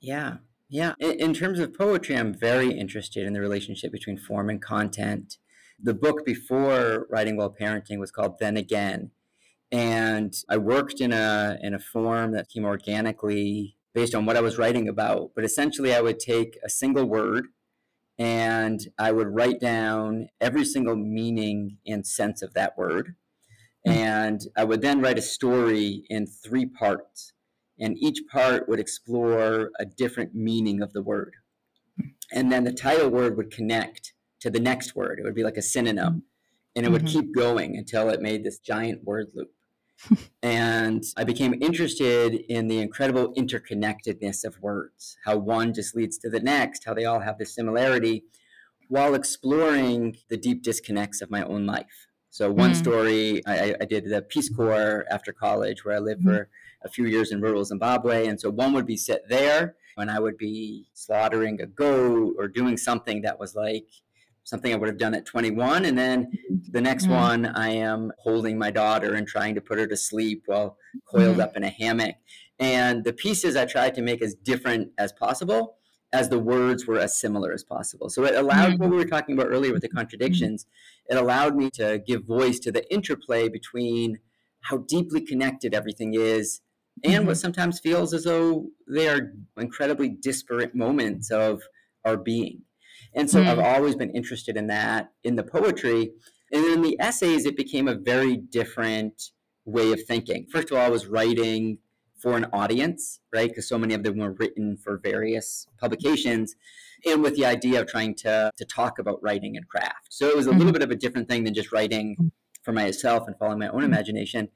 [0.00, 0.36] Yeah.
[0.68, 0.94] Yeah.
[0.98, 5.36] In, in terms of poetry, I'm very interested in the relationship between form and content
[5.82, 9.10] the book before Writing While Parenting was called Then Again.
[9.72, 14.40] And I worked in a in a form that came organically based on what I
[14.40, 15.32] was writing about.
[15.34, 17.48] But essentially I would take a single word
[18.18, 23.14] and I would write down every single meaning and sense of that word.
[23.84, 23.92] Hmm.
[23.92, 27.32] And I would then write a story in three parts.
[27.78, 31.34] And each part would explore a different meaning of the word.
[32.00, 32.08] Hmm.
[32.32, 35.18] And then the title word would connect to the next word.
[35.18, 36.04] It would be like a synonym.
[36.06, 36.18] Mm-hmm.
[36.76, 37.20] And it would mm-hmm.
[37.20, 39.50] keep going until it made this giant word loop.
[40.42, 46.30] And I became interested in the incredible interconnectedness of words, how one just leads to
[46.30, 48.24] the next, how they all have this similarity,
[48.88, 52.06] while exploring the deep disconnects of my own life.
[52.30, 52.76] So, one mm.
[52.76, 56.36] story I, I, did the Peace Corps after college, where I lived mm.
[56.36, 56.50] for
[56.84, 58.26] a few years in rural Zimbabwe.
[58.26, 62.46] And so, one would be set there, and I would be slaughtering a goat or
[62.46, 63.88] doing something that was like
[64.46, 65.84] something I would have done at 21.
[65.84, 66.30] And then
[66.70, 67.14] the next mm-hmm.
[67.14, 70.78] one, I am holding my daughter and trying to put her to sleep while
[71.10, 71.40] coiled mm-hmm.
[71.40, 72.14] up in a hammock.
[72.58, 75.76] And the pieces I tried to make as different as possible
[76.12, 78.08] as the words were as similar as possible.
[78.08, 78.82] So it allowed mm-hmm.
[78.82, 80.64] what we were talking about earlier with the contradictions,
[81.08, 84.20] it allowed me to give voice to the interplay between
[84.60, 86.60] how deeply connected everything is
[87.04, 87.40] and what mm-hmm.
[87.40, 91.62] sometimes feels as though they are incredibly disparate moments of
[92.04, 92.62] our being.
[93.16, 93.48] And so mm.
[93.48, 96.12] I've always been interested in that in the poetry.
[96.52, 99.30] And in the essays, it became a very different
[99.64, 100.46] way of thinking.
[100.52, 101.78] First of all, I was writing
[102.20, 103.48] for an audience, right?
[103.48, 106.54] Because so many of them were written for various publications,
[107.04, 110.08] and with the idea of trying to, to talk about writing and craft.
[110.10, 110.58] So it was a mm-hmm.
[110.58, 113.80] little bit of a different thing than just writing for myself and following my own
[113.82, 113.92] mm-hmm.
[113.92, 114.48] imagination.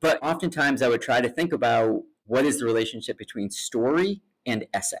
[0.00, 4.66] But oftentimes I would try to think about what is the relationship between story and
[4.74, 4.98] essay.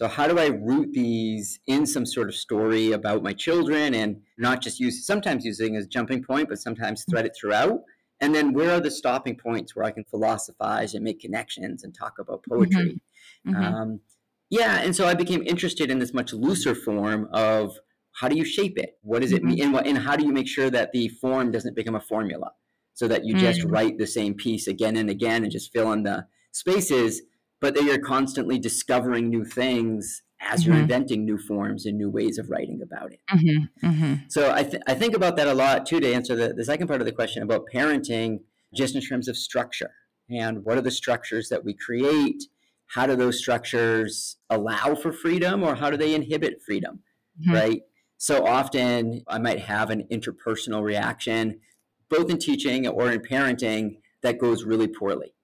[0.00, 4.22] So how do I root these in some sort of story about my children and
[4.38, 7.82] not just use sometimes using as jumping point, but sometimes thread it throughout?
[8.18, 11.94] And then where are the stopping points where I can philosophize and make connections and
[11.94, 12.98] talk about poetry?
[13.46, 13.54] Mm-hmm.
[13.54, 13.74] Mm-hmm.
[13.74, 14.00] Um,
[14.48, 17.76] yeah, and so I became interested in this much looser form of
[18.12, 18.96] how do you shape it?
[19.02, 19.48] What does it mm-hmm.
[19.48, 19.62] mean?
[19.64, 22.52] And, what, and how do you make sure that the form doesn't become a formula?
[22.94, 23.70] So that you just mm.
[23.70, 27.20] write the same piece again and again and just fill in the spaces,
[27.60, 30.72] but that you're constantly discovering new things as mm-hmm.
[30.72, 33.20] you're inventing new forms and new ways of writing about it.
[33.30, 33.86] Mm-hmm.
[33.86, 34.14] Mm-hmm.
[34.28, 36.88] So I, th- I think about that a lot too to answer the, the second
[36.88, 38.38] part of the question about parenting,
[38.74, 39.92] just in terms of structure
[40.30, 42.44] and what are the structures that we create
[42.86, 47.00] how do those structures allow for freedom or how do they inhibit freedom
[47.40, 47.54] mm-hmm.
[47.54, 47.82] right
[48.16, 51.60] so often i might have an interpersonal reaction
[52.08, 55.34] both in teaching or in parenting that goes really poorly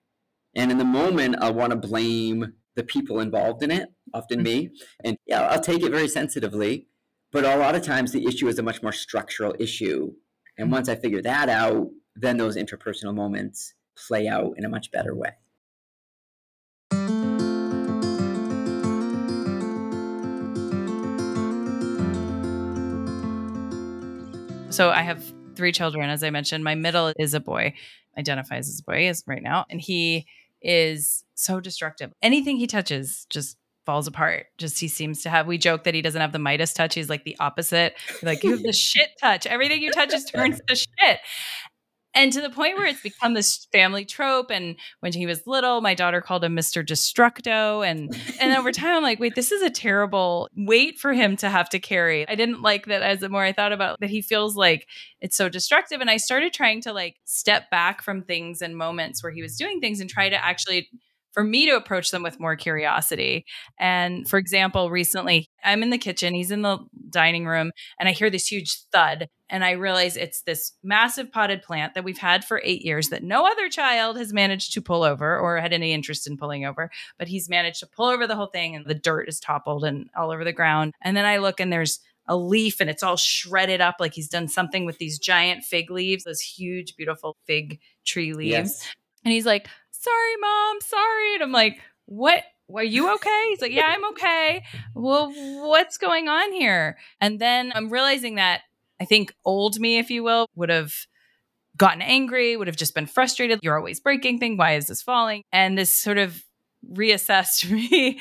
[0.57, 4.71] and in the moment i want to blame the people involved in it often me.
[5.05, 6.89] And yeah i'll take it very sensitively
[7.33, 10.13] but a lot of times the issue is a much more structural issue.
[10.59, 13.75] And once i figure that out then those interpersonal moments
[14.09, 15.31] play out in a much better way.
[24.71, 25.23] So I have
[25.55, 26.63] three children, as I mentioned.
[26.63, 27.73] My middle is a boy,
[28.19, 30.27] identifies as a boy is right now, and he
[30.63, 32.13] is so destructive.
[32.23, 34.47] Anything he touches just falls apart.
[34.59, 35.47] Just he seems to have.
[35.47, 36.95] We joke that he doesn't have the Midas touch.
[36.95, 37.95] He's like the opposite.
[38.23, 39.47] Like you have the shit touch.
[39.47, 41.21] Everything you touch just turns to shit
[42.17, 45.81] and to the point where it's become this family trope and when he was little
[45.81, 49.63] my daughter called him mr destructo and and over time i'm like wait this is
[49.63, 53.29] a terrible weight for him to have to carry i didn't like that as the
[53.29, 54.89] more i thought about it, that he feels like
[55.21, 59.23] it's so destructive and i started trying to like step back from things and moments
[59.23, 60.89] where he was doing things and try to actually
[61.37, 63.45] for me to approach them with more curiosity.
[63.79, 66.79] And for example, recently I'm in the kitchen, he's in the
[67.11, 69.29] dining room, and I hear this huge thud.
[69.49, 73.23] And I realize it's this massive potted plant that we've had for eight years that
[73.23, 76.91] no other child has managed to pull over or had any interest in pulling over.
[77.19, 80.09] But he's managed to pull over the whole thing, and the dirt is toppled and
[80.17, 80.95] all over the ground.
[81.03, 84.29] And then I look, and there's a leaf and it's all shredded up like he's
[84.29, 88.51] done something with these giant fig leaves, those huge, beautiful fig tree leaves.
[88.51, 88.95] Yes.
[89.25, 91.35] And he's like, sorry, mom, sorry.
[91.35, 92.43] And I'm like, what?
[92.75, 93.45] Are you okay?
[93.51, 94.65] He's like, yeah, I'm okay.
[94.93, 95.33] Well,
[95.69, 96.99] what's going on here?
[97.21, 98.63] And then I'm realizing that
[99.01, 100.93] I think old me, if you will, would have
[101.77, 103.61] gotten angry, would have just been frustrated.
[103.63, 104.59] You're always breaking things.
[104.59, 105.43] Why is this falling?
[105.53, 106.43] And this sort of
[106.93, 108.21] reassessed me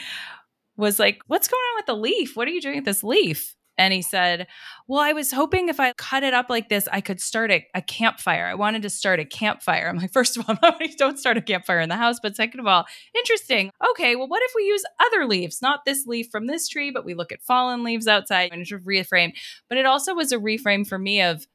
[0.77, 2.35] was like, what's going on with the leaf?
[2.35, 3.55] What are you doing with this leaf?
[3.77, 4.47] And he said,
[4.87, 7.65] Well, I was hoping if I cut it up like this, I could start a,
[7.73, 8.45] a campfire.
[8.45, 9.87] I wanted to start a campfire.
[9.87, 10.57] I'm like, First of all,
[10.97, 12.19] don't start a campfire in the house.
[12.21, 12.85] But second of all,
[13.15, 13.71] interesting.
[13.91, 15.61] Okay, well, what if we use other leaves?
[15.61, 18.81] Not this leaf from this tree, but we look at fallen leaves outside and sort
[18.81, 19.33] of reframe.
[19.69, 21.47] But it also was a reframe for me of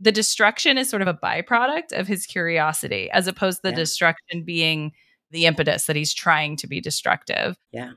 [0.00, 3.76] the destruction is sort of a byproduct of his curiosity, as opposed to the yeah.
[3.76, 4.92] destruction being
[5.30, 7.56] the impetus that he's trying to be destructive.
[7.72, 7.92] Yeah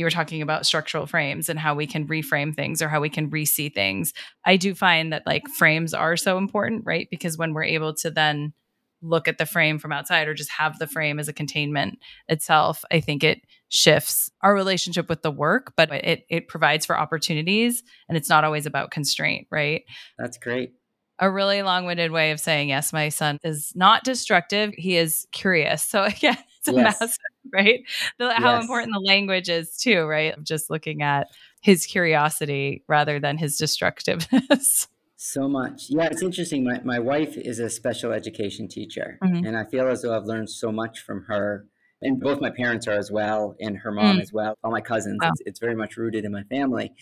[0.00, 3.10] you were talking about structural frames and how we can reframe things or how we
[3.10, 4.14] can re-see things.
[4.46, 7.06] I do find that like frames are so important, right?
[7.10, 8.54] Because when we're able to then
[9.02, 12.82] look at the frame from outside or just have the frame as a containment itself,
[12.90, 17.82] I think it shifts our relationship with the work, but it it provides for opportunities
[18.08, 19.82] and it's not always about constraint, right?
[20.18, 20.72] That's great
[21.20, 25.84] a really long-winded way of saying yes my son is not destructive he is curious
[25.84, 27.00] so again it's yes.
[27.00, 27.16] massive
[27.52, 27.80] right
[28.18, 31.28] the, how important the language is too right just looking at
[31.62, 37.58] his curiosity rather than his destructiveness so much yeah it's interesting my, my wife is
[37.58, 39.44] a special education teacher mm-hmm.
[39.44, 41.66] and i feel as though i've learned so much from her
[42.02, 44.22] and both my parents are as well and her mom mm.
[44.22, 45.28] as well all my cousins wow.
[45.30, 46.92] it's, it's very much rooted in my family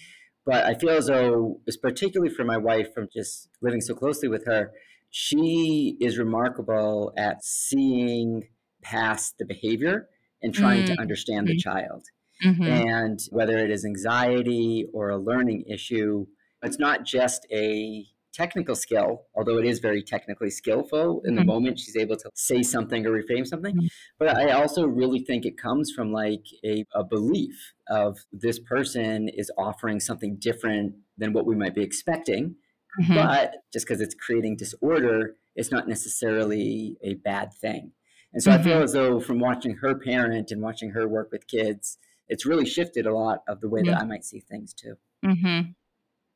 [0.48, 4.30] but I feel as though, it's particularly for my wife, from just living so closely
[4.30, 4.72] with her,
[5.10, 8.44] she is remarkable at seeing
[8.82, 10.08] past the behavior
[10.42, 10.94] and trying mm-hmm.
[10.94, 11.70] to understand the mm-hmm.
[11.70, 12.04] child.
[12.44, 12.62] Mm-hmm.
[12.62, 16.26] And whether it is anxiety or a learning issue,
[16.62, 21.48] it's not just a technical skill, although it is very technically skillful in the mm-hmm.
[21.48, 23.74] moment she's able to say something or reframe something.
[23.74, 23.86] Mm-hmm.
[24.18, 29.28] But I also really think it comes from like a, a belief of this person
[29.28, 32.54] is offering something different than what we might be expecting.
[33.00, 33.14] Mm-hmm.
[33.14, 37.92] But just because it's creating disorder, it's not necessarily a bad thing.
[38.32, 38.84] And so I feel mm-hmm.
[38.84, 41.98] as though from watching her parent and watching her work with kids,
[42.28, 44.96] it's really shifted a lot of the way that I might see things too.
[45.24, 45.70] Mm-hmm.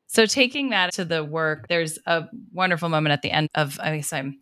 [0.07, 3.97] So taking that to the work, there's a wonderful moment at the end of I
[3.97, 4.39] guess I'm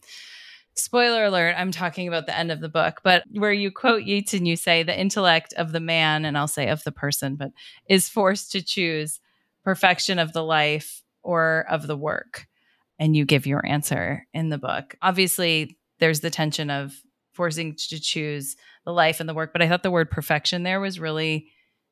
[0.76, 4.34] spoiler alert, I'm talking about the end of the book, but where you quote Yeats
[4.34, 7.52] and you say the intellect of the man, and I'll say of the person, but
[7.88, 9.20] is forced to choose
[9.64, 12.48] perfection of the life or of the work.
[13.00, 14.96] And you give your answer in the book.
[15.02, 16.96] Obviously, there's the tension of
[17.34, 18.56] forcing to choose
[18.86, 21.48] the life and the work, but I thought the word perfection there was really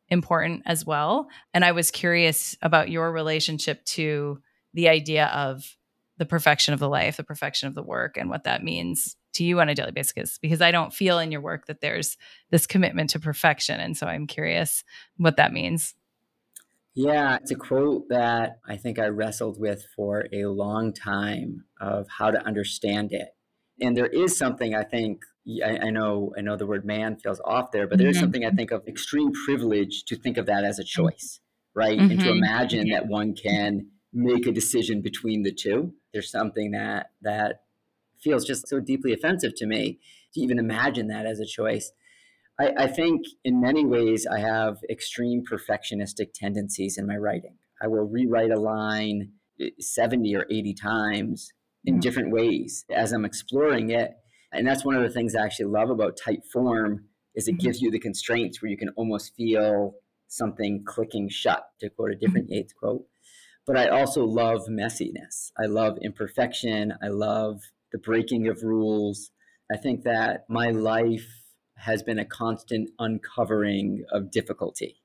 [0.09, 1.27] important as well.
[1.53, 4.41] And I was curious about your relationship to
[4.73, 5.77] the idea of
[6.17, 9.43] the perfection of the life, the perfection of the work, and what that means to
[9.43, 10.37] you on a daily basis.
[10.37, 12.17] Because I don't feel in your work that there's
[12.49, 13.79] this commitment to perfection.
[13.79, 14.83] And so I'm curious
[15.17, 15.93] what that means.
[16.95, 22.07] Yeah, it's a quote that I think I wrestled with for a long time of
[22.09, 23.29] how to understand it.
[23.79, 25.21] And there is something I think
[25.65, 28.23] I, I know I know the word man feels off there, but there is mm-hmm.
[28.23, 31.39] something I think of extreme privilege to think of that as a choice,
[31.73, 31.97] right?
[31.97, 32.11] Mm-hmm.
[32.11, 32.37] And to mm-hmm.
[32.37, 35.93] imagine that one can make a decision between the two.
[36.13, 37.61] There's something that that
[38.21, 39.99] feels just so deeply offensive to me
[40.33, 41.91] to even imagine that as a choice.
[42.59, 47.55] I, I think in many ways I have extreme perfectionistic tendencies in my writing.
[47.81, 51.53] I will rewrite a line eh, 70 or 80 times
[51.85, 52.01] in mm-hmm.
[52.01, 54.11] different ways as I'm exploring it.
[54.51, 57.03] And that's one of the things I actually love about Typeform
[57.35, 57.65] is it mm-hmm.
[57.65, 59.95] gives you the constraints where you can almost feel
[60.27, 62.55] something clicking shut, to quote a different mm-hmm.
[62.55, 63.05] Yeats quote
[63.69, 65.51] but I also love messiness.
[65.55, 66.91] I love imperfection.
[67.03, 69.29] I love the breaking of rules.
[69.71, 71.27] I think that my life
[71.77, 75.03] has been a constant uncovering of difficulty.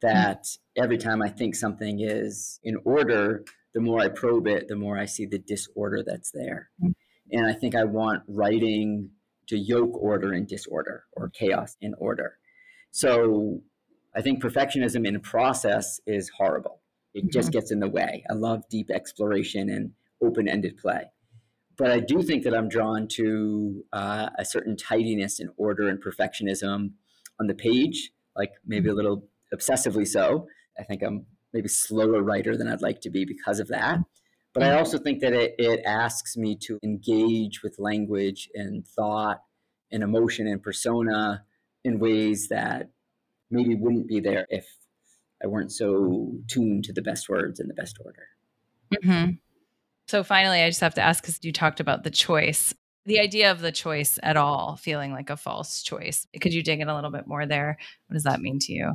[0.00, 0.82] That mm-hmm.
[0.82, 3.44] every time I think something is in order,
[3.74, 6.70] the more I probe it, the more I see the disorder that's there.
[6.82, 6.92] Mm-hmm.
[7.32, 9.10] And I think I want writing
[9.48, 12.38] to yoke order and disorder or chaos in order.
[12.90, 13.60] So
[14.14, 16.80] I think perfectionism in process is horrible.
[17.14, 18.24] It just gets in the way.
[18.30, 21.04] I love deep exploration and open ended play.
[21.78, 26.02] But I do think that I'm drawn to uh, a certain tidiness and order and
[26.02, 26.92] perfectionism
[27.38, 28.96] on the page, like maybe a mm-hmm.
[28.96, 30.46] little obsessively so.
[30.78, 33.98] I think I'm maybe slower writer than I'd like to be because of that.
[34.56, 34.78] But I mm-hmm.
[34.78, 39.42] also think that it, it asks me to engage with language and thought
[39.92, 41.44] and emotion and persona
[41.84, 42.88] in ways that
[43.50, 44.66] maybe wouldn't be there if
[45.44, 48.28] I weren't so tuned to the best words in the best order.
[48.94, 49.32] Mm-hmm.
[50.08, 52.72] So finally, I just have to ask because you talked about the choice,
[53.04, 56.26] the idea of the choice at all feeling like a false choice.
[56.40, 57.76] Could you dig in a little bit more there?
[58.06, 58.92] What does that mean to you?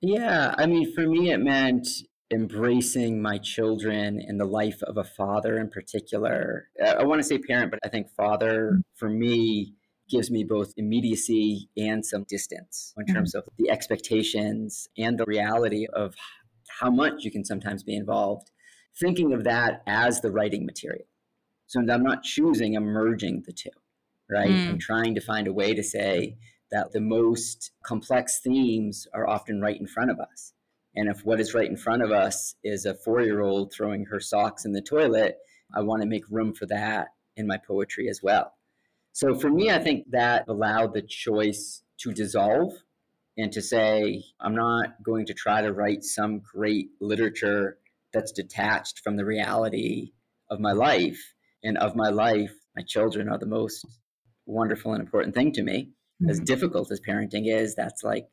[0.00, 1.86] Yeah, I mean, for me, it meant
[2.32, 6.68] embracing my children and the life of a father in particular.
[6.84, 8.82] I want to say parent, but I think father mm.
[8.94, 9.74] for me
[10.08, 13.14] gives me both immediacy and some distance in mm-hmm.
[13.14, 16.14] terms of the expectations and the reality of
[16.80, 18.50] how much you can sometimes be involved.
[18.98, 21.06] Thinking of that as the writing material.
[21.66, 23.70] So I'm not choosing, I'm merging the two,
[24.30, 24.48] right?
[24.48, 24.68] Mm.
[24.70, 26.36] I'm trying to find a way to say
[26.70, 30.52] that the most complex themes are often right in front of us.
[30.96, 34.06] And if what is right in front of us is a four year old throwing
[34.06, 35.36] her socks in the toilet,
[35.74, 38.54] I want to make room for that in my poetry as well.
[39.12, 42.72] So for me, I think that allowed the choice to dissolve
[43.36, 47.78] and to say, I'm not going to try to write some great literature
[48.12, 50.12] that's detached from the reality
[50.50, 51.34] of my life.
[51.62, 53.84] And of my life, my children are the most
[54.46, 55.90] wonderful and important thing to me.
[56.22, 56.30] Mm-hmm.
[56.30, 58.28] As difficult as parenting is, that's like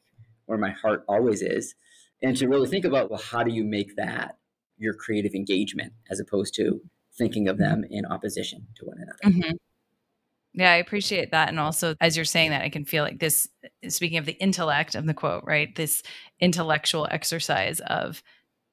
[0.46, 1.76] where my heart always is.
[2.24, 4.38] And to really think about, well, how do you make that
[4.78, 6.82] your creative engagement as opposed to
[7.18, 9.38] thinking of them in opposition to one another?
[9.38, 9.56] Mm-hmm.
[10.54, 11.50] Yeah, I appreciate that.
[11.50, 13.50] And also, as you're saying that, I can feel like this,
[13.88, 15.76] speaking of the intellect of the quote, right?
[15.76, 16.04] This
[16.40, 18.24] intellectual exercise of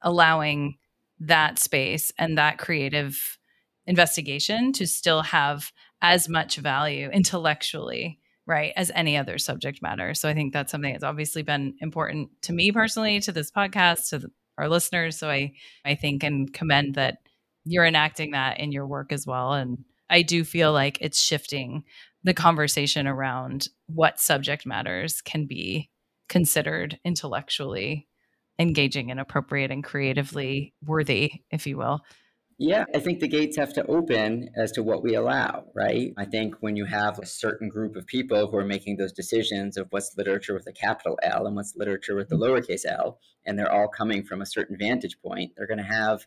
[0.03, 0.77] allowing
[1.21, 3.39] that space and that creative
[3.87, 10.15] investigation to still have as much value intellectually, right, as any other subject matter.
[10.15, 14.11] So I think that's something that's obviously been important to me personally, to this podcast,
[14.11, 15.19] to our listeners.
[15.19, 15.53] So I,
[15.85, 17.19] I think and commend that
[17.65, 19.53] you're enacting that in your work as well.
[19.53, 21.85] And I do feel like it's shifting
[22.25, 25.91] the conversation around what subject matters can be
[26.29, 28.07] considered intellectually
[28.59, 32.01] engaging and appropriate and creatively worthy, if you will.
[32.63, 36.13] Yeah, I think the gates have to open as to what we allow, right?
[36.19, 39.79] I think when you have a certain group of people who are making those decisions
[39.79, 42.53] of what's literature with a capital L and what's literature with the mm-hmm.
[42.53, 46.27] lowercase l, and they're all coming from a certain vantage point, they're going to have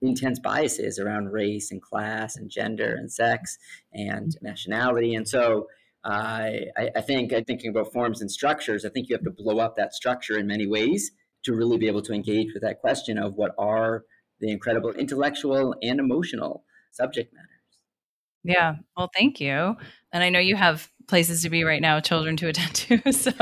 [0.00, 3.58] intense biases around race and class and gender and sex
[3.92, 4.46] and mm-hmm.
[4.46, 5.14] nationality.
[5.14, 5.66] And so
[6.02, 8.86] uh, I, I think I'm thinking about forms and structures.
[8.86, 11.10] I think you have to blow up that structure in many ways
[11.42, 14.04] to really be able to engage with that question of what are
[14.40, 17.48] the incredible intellectual and emotional subject matters.
[18.44, 18.76] Yeah.
[18.96, 19.76] Well, thank you.
[20.12, 23.12] And I know you have places to be right now, children to attend to.
[23.12, 23.32] So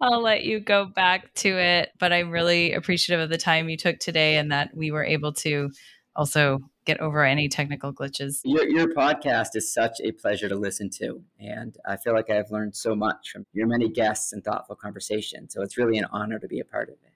[0.00, 1.90] I'll let you go back to it.
[1.98, 5.32] But I'm really appreciative of the time you took today and that we were able
[5.34, 5.70] to
[6.16, 8.40] also get over any technical glitches.
[8.44, 11.22] Your, your podcast is such a pleasure to listen to.
[11.38, 15.54] And I feel like I've learned so much from your many guests and thoughtful conversations.
[15.54, 17.12] So it's really an honor to be a part of it.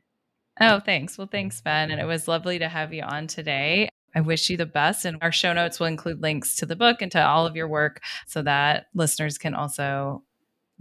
[0.61, 1.19] Oh, thanks.
[1.19, 1.91] Well, thanks, Ben.
[1.91, 3.89] And it was lovely to have you on today.
[4.15, 5.05] I wish you the best.
[5.05, 7.67] And our show notes will include links to the book and to all of your
[7.67, 10.23] work so that listeners can also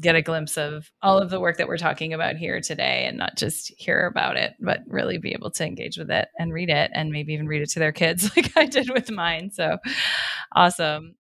[0.02, 3.18] get a glimpse of all of the work that we're talking about here today and
[3.18, 6.70] not just hear about it, but really be able to engage with it and read
[6.70, 9.52] it and maybe even read it to their kids like I did with mine.
[9.52, 9.78] So
[10.56, 11.16] awesome.